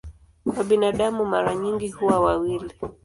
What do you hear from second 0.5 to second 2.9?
binadamu mara nyingi huwa wawili.